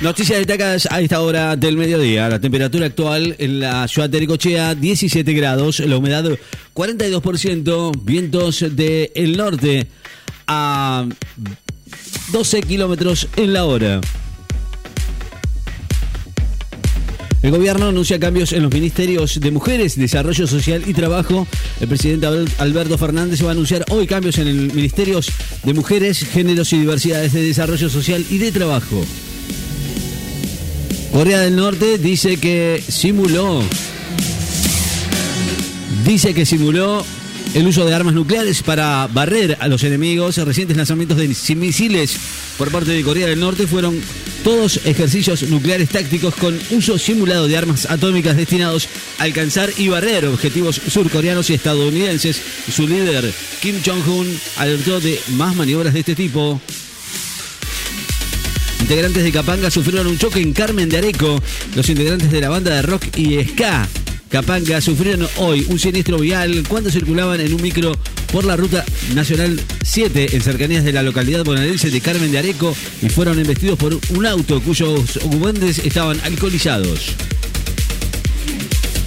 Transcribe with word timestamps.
Noticias 0.00 0.38
destacadas 0.38 0.88
a 0.90 1.02
esta 1.02 1.20
hora 1.20 1.56
del 1.56 1.76
mediodía. 1.76 2.26
La 2.30 2.40
temperatura 2.40 2.86
actual 2.86 3.36
en 3.38 3.60
la 3.60 3.86
ciudad 3.86 4.08
de 4.08 4.18
Ricochea, 4.18 4.74
17 4.74 5.30
grados. 5.34 5.80
La 5.80 5.98
humedad, 5.98 6.24
42%. 6.72 7.92
Vientos 8.02 8.64
del 8.74 9.36
norte 9.36 9.88
a 10.46 11.06
12 12.32 12.62
kilómetros 12.62 13.28
en 13.36 13.52
la 13.52 13.66
hora. 13.66 14.00
El 17.42 17.50
gobierno 17.50 17.88
anuncia 17.88 18.18
cambios 18.18 18.54
en 18.54 18.62
los 18.62 18.72
ministerios 18.72 19.38
de 19.38 19.50
Mujeres, 19.50 19.96
Desarrollo 19.96 20.46
Social 20.46 20.82
y 20.86 20.94
Trabajo. 20.94 21.46
El 21.78 21.88
presidente 21.88 22.26
Alberto 22.56 22.96
Fernández 22.96 23.44
va 23.44 23.48
a 23.48 23.52
anunciar 23.52 23.84
hoy 23.90 24.06
cambios 24.06 24.38
en 24.38 24.48
el 24.48 24.72
Ministerios 24.72 25.30
de 25.62 25.74
Mujeres, 25.74 26.24
Géneros 26.24 26.72
y 26.72 26.78
Diversidades 26.78 27.34
de 27.34 27.42
Desarrollo 27.42 27.90
Social 27.90 28.24
y 28.30 28.38
de 28.38 28.50
Trabajo. 28.50 29.04
Corea 31.12 31.40
del 31.40 31.56
Norte 31.56 31.98
dice 31.98 32.36
que 32.36 32.82
simuló. 32.86 33.62
Dice 36.04 36.34
que 36.34 36.46
simuló 36.46 37.04
el 37.54 37.66
uso 37.66 37.84
de 37.84 37.94
armas 37.94 38.14
nucleares 38.14 38.62
para 38.62 39.08
barrer 39.08 39.58
a 39.60 39.66
los 39.66 39.82
enemigos. 39.82 40.36
Recientes 40.38 40.76
lanzamientos 40.76 41.18
de 41.18 41.28
misiles 41.28 42.16
por 42.56 42.70
parte 42.70 42.92
de 42.92 43.02
Corea 43.02 43.26
del 43.26 43.40
Norte 43.40 43.66
fueron 43.66 44.00
todos 44.44 44.80
ejercicios 44.86 45.42
nucleares 45.42 45.88
tácticos 45.88 46.34
con 46.36 46.58
uso 46.70 46.96
simulado 46.96 47.48
de 47.48 47.56
armas 47.56 47.90
atómicas 47.90 48.36
destinados 48.36 48.88
a 49.18 49.24
alcanzar 49.24 49.70
y 49.76 49.88
barrer 49.88 50.26
objetivos 50.26 50.80
surcoreanos 50.88 51.50
y 51.50 51.54
estadounidenses. 51.54 52.40
Su 52.72 52.86
líder, 52.86 53.32
Kim 53.60 53.76
Jong-un, 53.84 54.38
alertó 54.56 55.00
de 55.00 55.20
más 55.30 55.56
maniobras 55.56 55.92
de 55.92 56.00
este 56.00 56.14
tipo. 56.14 56.60
Integrantes 58.90 59.22
de 59.22 59.30
Capanga 59.30 59.70
sufrieron 59.70 60.08
un 60.08 60.18
choque 60.18 60.40
en 60.40 60.52
Carmen 60.52 60.88
de 60.88 60.98
Areco. 60.98 61.40
Los 61.76 61.88
integrantes 61.88 62.32
de 62.32 62.40
la 62.40 62.48
banda 62.48 62.74
de 62.74 62.82
rock 62.82 63.16
y 63.16 63.40
ska 63.44 63.86
Capanga 64.28 64.80
sufrieron 64.80 65.28
hoy 65.36 65.64
un 65.68 65.78
siniestro 65.78 66.18
vial 66.18 66.64
cuando 66.66 66.90
circulaban 66.90 67.40
en 67.40 67.54
un 67.54 67.62
micro 67.62 67.96
por 68.32 68.44
la 68.44 68.56
ruta 68.56 68.84
nacional 69.14 69.60
7 69.84 70.34
en 70.34 70.42
cercanías 70.42 70.82
de 70.82 70.92
la 70.92 71.04
localidad 71.04 71.44
bonaerense 71.44 71.88
de 71.88 72.00
Carmen 72.00 72.32
de 72.32 72.38
Areco 72.40 72.76
y 73.00 73.08
fueron 73.08 73.38
embestidos 73.38 73.78
por 73.78 73.96
un 74.10 74.26
auto 74.26 74.60
cuyos 74.60 75.18
ocupantes 75.18 75.78
estaban 75.78 76.20
alcoholizados. 76.24 77.14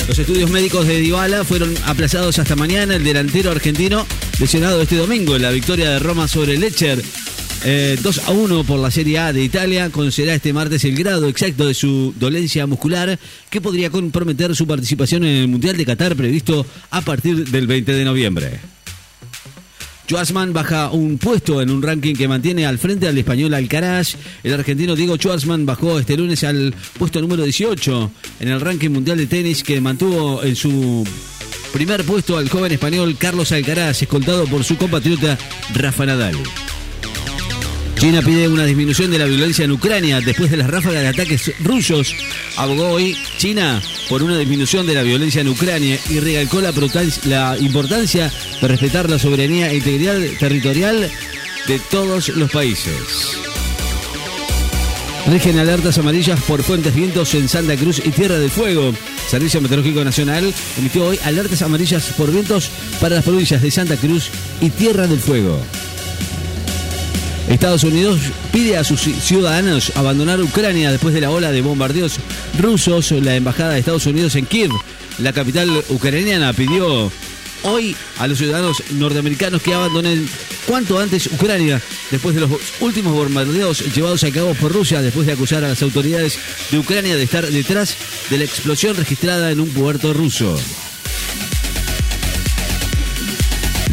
Los 0.08 0.18
estudios 0.18 0.50
médicos 0.50 0.88
de 0.88 1.02
Dybala 1.02 1.44
fueron 1.44 1.76
aplazados 1.86 2.40
hasta 2.40 2.56
mañana. 2.56 2.96
El 2.96 3.04
delantero 3.04 3.52
argentino 3.52 4.08
lesionado 4.40 4.82
este 4.82 4.96
domingo 4.96 5.36
en 5.36 5.42
la 5.42 5.52
victoria 5.52 5.90
de 5.90 6.00
Roma 6.00 6.30
sobre 6.30 6.58
Lecher 6.58 7.04
2 7.64 7.66
eh, 7.66 8.22
a 8.28 8.32
1 8.32 8.64
por 8.66 8.78
la 8.80 8.92
Serie 8.92 9.20
A 9.20 9.32
de 9.32 9.42
Italia. 9.42 9.90
Conocerá 9.90 10.34
este 10.34 10.52
martes 10.52 10.84
el 10.84 10.98
grado 10.98 11.30
exacto 11.30 11.66
de 11.66 11.74
su 11.74 12.14
dolencia 12.20 12.68
muscular 12.68 13.18
que 13.50 13.62
podría 13.62 13.90
comprometer 13.90 14.54
su 14.54 14.68
participación 14.68 15.24
en 15.24 15.38
el 15.44 15.48
Mundial 15.48 15.78
de 15.78 15.86
Qatar 15.86 16.16
previsto 16.16 16.66
a 16.92 17.02
partir 17.02 17.48
del 17.50 17.68
20 17.68 17.94
de 17.94 18.04
noviembre. 18.04 18.60
Schwarzman 20.06 20.52
baja 20.52 20.92
un 20.92 21.18
puesto 21.18 21.62
en 21.62 21.70
un 21.70 21.82
ranking 21.82 22.16
que 22.16 22.28
mantiene 22.28 22.66
al 22.66 22.78
frente 22.80 23.08
al 23.08 23.18
español 23.18 23.54
Alcaraz. 23.54 24.16
El 24.44 24.54
argentino 24.54 24.96
Diego 24.98 25.16
Schwarzman 25.16 25.66
bajó 25.66 25.98
este 26.00 26.18
lunes 26.18 26.44
al 26.44 26.76
puesto 27.00 27.22
número 27.22 27.44
18 27.44 28.12
en 28.42 28.48
el 28.50 28.60
ranking 28.60 28.90
mundial 28.90 29.18
de 29.18 29.28
tenis 29.28 29.64
que 29.64 29.80
mantuvo 29.80 30.44
en 30.44 30.58
su 30.58 31.08
primer 31.72 32.04
puesto 32.04 32.38
al 32.38 32.50
joven 32.50 32.74
español 32.74 33.16
Carlos 33.18 33.54
Alcaraz, 33.54 34.02
escoltado 34.02 34.46
por 34.48 34.66
su 34.66 34.76
compatriota 34.76 35.38
Rafa 35.74 36.06
Nadal. 36.06 36.36
China 37.96 38.22
pide 38.22 38.48
una 38.48 38.66
disminución 38.66 39.12
de 39.12 39.20
la 39.20 39.26
violencia 39.26 39.66
en 39.66 39.72
Ucrania 39.72 40.20
después 40.20 40.52
de 40.52 40.58
las 40.58 40.70
ráfagas 40.70 41.02
de 41.02 41.08
ataques 41.08 41.52
rusos. 41.64 42.14
Abogó 42.58 42.90
hoy 42.90 43.18
China 43.38 43.82
por 44.10 44.24
una 44.24 44.38
disminución 44.38 44.86
de 44.86 44.94
la 44.94 45.04
violencia 45.04 45.42
en 45.42 45.48
Ucrania 45.48 45.98
y 46.10 46.20
recalcó 46.20 46.62
la, 46.62 46.74
la 47.26 47.58
importancia 47.58 48.32
de 48.62 48.68
respetar 48.68 49.10
la 49.10 49.20
soberanía 49.20 49.72
e 49.72 49.78
integridad 49.78 50.20
territorial 50.40 51.10
de 51.68 51.80
todos 51.90 52.30
los 52.30 52.52
países. 52.52 53.38
Rigen 55.28 55.58
alertas 55.58 55.98
amarillas 55.98 56.42
por 56.42 56.62
fuentes 56.64 56.94
vientos 56.94 57.34
en 57.34 57.48
Santa 57.48 57.78
Cruz 57.78 58.02
y 58.04 58.10
Tierra 58.12 58.38
del 58.38 58.52
Fuego. 58.52 58.94
Servicio 59.30 59.62
Meteorológico 59.62 60.04
Nacional 60.04 60.54
emitió 60.78 61.06
hoy 61.06 61.20
alertas 61.24 61.62
amarillas 61.62 62.12
por 62.18 62.30
vientos 62.30 62.70
para 63.00 63.16
las 63.16 63.24
provincias 63.24 63.62
de 63.62 63.72
Santa 63.72 63.96
Cruz 63.96 64.30
y 64.60 64.70
Tierra 64.70 65.08
del 65.08 65.20
Fuego. 65.20 65.58
Estados 67.54 67.84
Unidos 67.84 68.20
pide 68.52 68.78
a 68.78 68.84
sus 68.84 69.02
ciudadanos 69.02 69.92
abandonar 69.96 70.42
Ucrania 70.42 70.92
después 70.92 71.14
de 71.14 71.22
la 71.22 71.30
ola 71.30 71.52
de 71.52 71.62
bombardeos 71.62 72.20
rusos. 72.60 73.12
La 73.12 73.36
embajada 73.36 73.74
de 73.74 73.80
Estados 73.80 74.08
Unidos 74.08 74.36
en 74.36 74.48
Kiev, 74.48 74.72
la 75.20 75.34
capital 75.34 75.70
ucraniana, 75.90 76.52
pidió 76.54 77.12
hoy 77.62 77.96
a 78.18 78.28
los 78.28 78.40
ciudadanos 78.40 78.84
norteamericanos 78.94 79.62
que 79.62 79.74
abandonen 79.74 80.28
cuanto 80.68 81.00
antes 81.00 81.28
Ucrania 81.28 81.80
después 82.10 82.34
de 82.34 82.42
los 82.42 82.52
últimos 82.80 83.14
bombardeos 83.14 83.82
llevados 83.94 84.24
a 84.24 84.32
cabo 84.32 84.56
por 84.56 84.74
Rusia 84.74 85.02
después 85.02 85.28
de 85.28 85.34
acusar 85.34 85.64
a 85.64 85.70
las 85.70 85.82
autoridades 85.84 86.40
de 86.72 86.80
Ucrania 86.80 87.16
de 87.16 87.24
estar 87.24 87.46
detrás 87.46 87.96
de 88.32 88.40
la 88.40 88.46
explosión 88.46 88.96
registrada 88.96 89.52
en 89.52 89.60
un 89.60 89.70
puerto 89.70 90.12
ruso. 90.12 90.60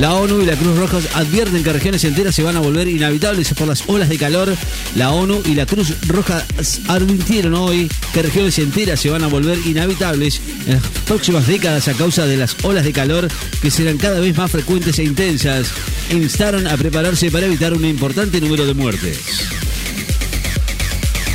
La 0.00 0.14
ONU 0.14 0.40
y 0.40 0.46
la 0.46 0.56
Cruz 0.56 0.78
Roja 0.78 0.98
advierten 1.12 1.62
que 1.62 1.74
regiones 1.74 2.02
enteras 2.04 2.34
se 2.34 2.42
van 2.42 2.56
a 2.56 2.60
volver 2.60 2.88
inhabitables 2.88 3.52
por 3.52 3.68
las 3.68 3.86
olas 3.86 4.08
de 4.08 4.16
calor. 4.16 4.56
La 4.96 5.10
ONU 5.10 5.42
y 5.44 5.54
la 5.54 5.66
Cruz 5.66 5.92
Roja 6.08 6.42
advirtieron 6.88 7.52
hoy 7.52 7.86
que 8.14 8.22
regiones 8.22 8.58
enteras 8.58 8.98
se 8.98 9.10
van 9.10 9.24
a 9.24 9.26
volver 9.26 9.58
inhabitables 9.66 10.40
en 10.66 10.72
las 10.72 10.82
próximas 11.04 11.46
décadas 11.46 11.86
a 11.88 11.92
causa 11.92 12.24
de 12.24 12.38
las 12.38 12.56
olas 12.62 12.84
de 12.84 12.94
calor 12.94 13.28
que 13.60 13.70
serán 13.70 13.98
cada 13.98 14.20
vez 14.20 14.34
más 14.34 14.50
frecuentes 14.50 14.98
e 14.98 15.04
intensas. 15.04 15.70
Instaron 16.10 16.66
a 16.66 16.78
prepararse 16.78 17.30
para 17.30 17.44
evitar 17.44 17.74
un 17.74 17.84
importante 17.84 18.40
número 18.40 18.64
de 18.64 18.72
muertes. 18.72 19.18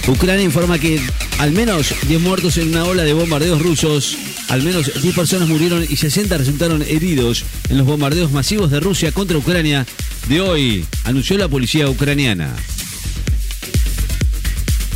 Ucrania 0.08 0.44
informa 0.44 0.80
que 0.80 1.00
al 1.38 1.52
menos 1.52 1.94
10 2.08 2.20
muertos 2.20 2.58
en 2.58 2.70
una 2.70 2.86
ola 2.86 3.04
de 3.04 3.14
bombardeos 3.14 3.62
rusos. 3.62 4.18
Al 4.50 4.62
menos 4.62 4.92
10 5.02 5.16
personas 5.16 5.50
murieron 5.50 5.86
y 5.88 5.96
60 5.96 6.38
resultaron 6.38 6.82
heridos 6.84 7.44
en 7.70 7.78
los 7.78 7.88
bombardeos 7.88 8.32
masivos 8.32 8.70
de 8.72 8.80
Rusia 8.80 9.12
contra 9.12 9.38
Ucrania 9.38 9.86
de 10.30 10.42
hoy, 10.42 10.86
anunció 11.04 11.38
la 11.38 11.48
policía 11.48 11.90
ucraniana. 11.90 12.56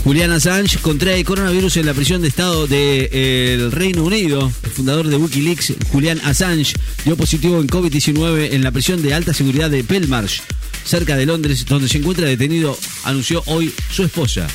Julian 0.04 0.32
Assange 0.32 0.78
contrae 0.80 1.24
coronavirus 1.24 1.78
en 1.78 1.86
la 1.86 1.94
prisión 1.94 2.22
de 2.22 2.30
Estado 2.30 2.68
del 2.68 3.72
Reino 3.72 4.04
Unido. 4.04 4.52
El 4.64 4.72
fundador 4.72 5.08
de 5.08 5.18
Wikileaks, 5.18 5.74
Julian 5.92 6.22
Assange, 6.24 6.74
dio 7.04 7.18
positivo 7.18 7.60
en 7.60 7.68
COVID-19 7.68 8.54
en 8.54 8.64
la 8.64 8.72
prisión 8.72 9.02
de 9.02 9.14
alta 9.14 9.34
seguridad 9.34 9.70
de 9.70 9.84
Pelmarsh, 9.84 10.42
cerca 10.86 11.18
de 11.18 11.26
Londres, 11.26 11.66
donde 11.66 11.90
se 11.90 11.98
encuentra 11.98 12.28
detenido, 12.28 12.78
anunció 13.04 13.44
hoy 13.46 13.74
su 13.92 14.04
esposa. 14.04 14.48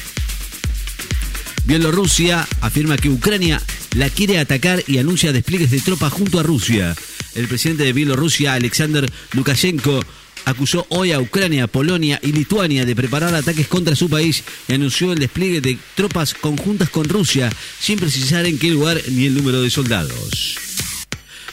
Bielorrusia 1.67 2.49
afirma 2.61 2.97
que 2.97 3.11
Ucrania 3.11 3.61
la 3.95 4.11
quiere 4.11 4.39
atacar 4.39 4.83
y 4.87 4.99
anuncia 4.99 5.33
despliegues 5.33 5.71
de 5.71 5.81
tropas 5.81 6.13
junto 6.13 6.39
a 6.39 6.43
Rusia. 6.43 6.95
El 7.35 7.49
presidente 7.49 7.85
de 7.85 7.93
Bielorrusia, 7.93 8.55
Alexander 8.55 9.11
Lukashenko, 9.33 10.01
acusó 10.45 10.87
hoy 10.91 11.13
a 11.13 11.21
Ucrania, 11.21 11.67
Polonia 11.67 12.19
y 12.23 12.33
Lituania 12.33 12.85
de 12.85 12.97
preparar 12.97 13.35
ataques 13.35 13.67
contra 13.67 13.97
su 13.97 14.09
país 14.09 14.45
y 14.69 14.75
anunció 14.75 15.13
el 15.13 15.19
despliegue 15.19 15.61
de 15.61 15.79
tropas 15.95 16.35
conjuntas 16.35 16.91
con 16.91 17.09
Rusia, 17.09 17.51
sin 17.81 17.99
precisar 17.99 18.47
en 18.47 18.59
qué 18.59 18.71
lugar 18.71 19.01
ni 19.11 19.27
el 19.27 19.35
número 19.35 19.63
de 19.63 19.71
soldados. 19.71 20.74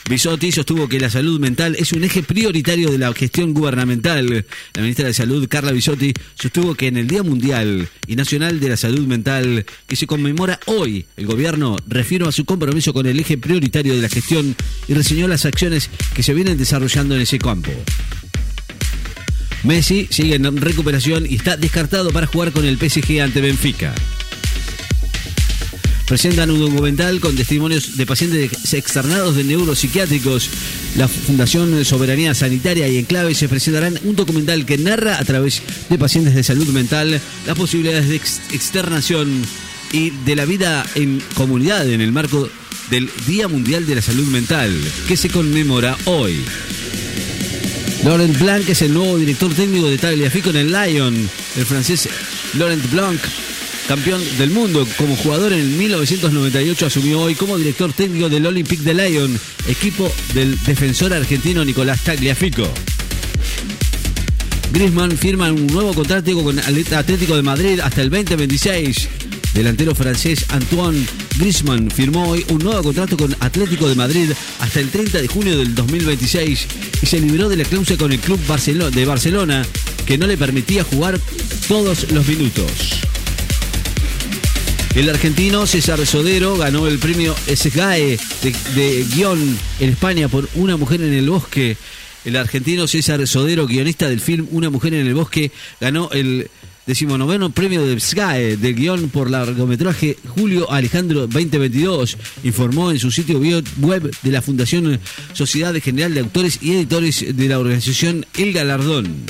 Bisotti 0.09 0.51
sostuvo 0.51 0.89
que 0.89 0.99
la 0.99 1.09
salud 1.09 1.39
mental 1.39 1.75
es 1.77 1.93
un 1.93 2.03
eje 2.03 2.23
prioritario 2.23 2.91
de 2.91 2.97
la 2.97 3.13
gestión 3.13 3.53
gubernamental. 3.53 4.45
La 4.73 4.81
ministra 4.81 5.07
de 5.07 5.13
Salud, 5.13 5.47
Carla 5.47 5.71
Bisotti, 5.71 6.13
sostuvo 6.35 6.75
que 6.75 6.87
en 6.87 6.97
el 6.97 7.07
Día 7.07 7.23
Mundial 7.23 7.87
y 8.07 8.15
Nacional 8.15 8.59
de 8.59 8.69
la 8.69 8.77
Salud 8.77 9.05
Mental, 9.07 9.65
que 9.87 9.95
se 9.95 10.07
conmemora 10.07 10.59
hoy, 10.65 11.05
el 11.17 11.25
gobierno 11.27 11.77
reafirma 11.87 12.31
su 12.31 12.45
compromiso 12.45 12.93
con 12.93 13.05
el 13.05 13.19
eje 13.19 13.37
prioritario 13.37 13.95
de 13.95 14.01
la 14.01 14.09
gestión 14.09 14.55
y 14.87 14.93
reseñó 14.93 15.27
las 15.27 15.45
acciones 15.45 15.89
que 16.13 16.23
se 16.23 16.33
vienen 16.33 16.57
desarrollando 16.57 17.15
en 17.15 17.21
ese 17.21 17.37
campo. 17.37 17.71
Messi 19.63 20.07
sigue 20.09 20.35
en 20.35 20.57
recuperación 20.57 21.25
y 21.29 21.35
está 21.35 21.55
descartado 21.55 22.11
para 22.11 22.27
jugar 22.27 22.51
con 22.51 22.65
el 22.65 22.77
PSG 22.77 23.21
ante 23.21 23.41
Benfica 23.41 23.93
presentan 26.11 26.51
un 26.51 26.59
documental 26.59 27.21
con 27.21 27.37
testimonios 27.37 27.95
de 27.95 28.05
pacientes 28.05 28.73
externados 28.73 29.33
de 29.33 29.45
neuropsiquiátricos. 29.45 30.49
La 30.97 31.07
Fundación 31.07 31.85
Soberanía 31.85 32.35
Sanitaria 32.35 32.89
y 32.89 32.97
Enclave 32.97 33.33
se 33.33 33.47
presentarán 33.47 33.97
un 34.03 34.17
documental 34.17 34.65
que 34.65 34.77
narra 34.77 35.17
a 35.17 35.23
través 35.23 35.63
de 35.87 35.97
pacientes 35.97 36.35
de 36.35 36.43
salud 36.43 36.67
mental 36.73 37.21
las 37.47 37.57
posibilidades 37.57 38.09
de 38.09 38.17
externación 38.17 39.41
y 39.93 40.09
de 40.09 40.35
la 40.35 40.43
vida 40.43 40.85
en 40.95 41.23
comunidad 41.33 41.89
en 41.89 42.01
el 42.01 42.11
marco 42.11 42.49
del 42.89 43.09
Día 43.25 43.47
Mundial 43.47 43.85
de 43.85 43.95
la 43.95 44.01
Salud 44.01 44.27
Mental, 44.27 44.69
que 45.07 45.15
se 45.15 45.29
conmemora 45.29 45.95
hoy. 46.03 46.41
Laurent 48.03 48.37
Blanc 48.37 48.67
es 48.67 48.81
el 48.81 48.93
nuevo 48.93 49.17
director 49.17 49.53
técnico 49.53 49.89
de 49.89 49.97
Tagliafico 49.97 50.49
en 50.49 50.57
el 50.57 50.73
Lyon. 50.73 51.29
El 51.55 51.65
francés 51.65 52.09
Laurent 52.57 52.91
Blanc 52.91 53.21
campeón 53.91 54.23
del 54.37 54.51
mundo 54.51 54.87
como 54.97 55.17
jugador 55.17 55.51
en 55.51 55.77
1998, 55.77 56.85
asumió 56.85 57.19
hoy 57.19 57.35
como 57.35 57.57
director 57.57 57.91
técnico 57.91 58.29
del 58.29 58.45
Olympique 58.45 58.83
de 58.83 58.93
Lyon, 58.93 59.37
equipo 59.67 60.09
del 60.33 60.57
defensor 60.63 61.11
argentino 61.11 61.65
Nicolás 61.65 62.01
Tagliafico. 62.01 62.63
Griezmann 64.71 65.17
firma 65.17 65.51
un 65.51 65.67
nuevo 65.67 65.93
contrato 65.93 66.41
con 66.41 66.57
Atlético 66.57 67.35
de 67.35 67.41
Madrid 67.41 67.81
hasta 67.81 68.01
el 68.01 68.09
2026. 68.09 69.09
Delantero 69.53 69.93
francés 69.93 70.45
Antoine 70.47 71.05
Griezmann 71.37 71.91
firmó 71.91 72.29
hoy 72.29 72.45
un 72.47 72.59
nuevo 72.59 72.81
contrato 72.83 73.17
con 73.17 73.35
Atlético 73.41 73.89
de 73.89 73.95
Madrid 73.95 74.31
hasta 74.61 74.79
el 74.79 74.89
30 74.89 75.21
de 75.21 75.27
junio 75.27 75.57
del 75.57 75.75
2026 75.75 76.67
y 77.01 77.05
se 77.05 77.19
libró 77.19 77.49
de 77.49 77.57
la 77.57 77.65
cláusula 77.65 77.97
con 77.97 78.13
el 78.13 78.19
club 78.19 78.39
de 78.39 79.05
Barcelona 79.05 79.65
que 80.05 80.17
no 80.17 80.27
le 80.27 80.37
permitía 80.37 80.85
jugar 80.85 81.19
todos 81.67 82.09
los 82.13 82.25
minutos. 82.25 83.01
El 84.95 85.09
argentino 85.09 85.65
César 85.65 86.05
Sodero 86.05 86.57
ganó 86.57 86.85
el 86.85 86.99
premio 86.99 87.33
SGAE 87.47 88.19
de, 88.75 89.05
guion 89.15 89.57
en 89.79 89.89
España 89.89 90.27
por 90.27 90.49
Una 90.55 90.75
mujer 90.75 91.01
en 91.01 91.13
el 91.13 91.29
bosque. 91.29 91.77
El 92.25 92.35
argentino 92.35 92.87
César 92.87 93.25
Sodero, 93.25 93.67
guionista 93.67 94.09
del 94.09 94.19
film 94.19 94.47
Una 94.51 94.69
mujer 94.69 94.93
en 94.93 95.07
el 95.07 95.13
bosque, 95.13 95.51
ganó 95.79 96.09
el 96.11 96.49
decimonoveno 96.85 97.51
premio 97.51 97.85
de 97.85 97.97
SGAE 98.01 98.57
del 98.57 98.75
guion 98.75 99.09
por 99.09 99.31
largometraje 99.31 100.17
Julio 100.27 100.69
Alejandro 100.69 101.21
2022, 101.21 102.17
informó 102.43 102.91
en 102.91 102.99
su 102.99 103.11
sitio 103.11 103.39
web 103.39 104.13
de 104.21 104.31
la 104.31 104.41
Fundación 104.41 104.99
Sociedad 105.31 105.73
General 105.81 106.13
de 106.13 106.19
Autores 106.19 106.59
y 106.61 106.73
Editores 106.73 107.25
de 107.33 107.47
la 107.47 107.59
organización 107.59 108.25
El 108.37 108.51
Galardón. 108.51 109.25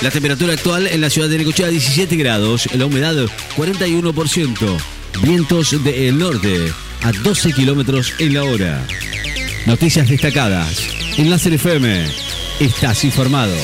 La 0.00 0.10
temperatura 0.10 0.52
actual 0.52 0.86
en 0.86 1.00
la 1.00 1.10
ciudad 1.10 1.28
de 1.28 1.38
Necochea 1.38 1.68
17 1.68 2.14
grados, 2.16 2.68
la 2.74 2.86
humedad 2.86 3.16
41%, 3.56 4.78
vientos 5.22 5.82
del 5.82 6.18
norte 6.18 6.72
a 7.02 7.10
12 7.10 7.52
kilómetros 7.52 8.14
en 8.20 8.34
la 8.34 8.44
hora. 8.44 8.86
Noticias 9.66 10.08
destacadas. 10.08 10.88
En 11.16 11.30
Láser 11.30 11.54
FM, 11.54 12.06
estás 12.60 13.04
informado. 13.04 13.56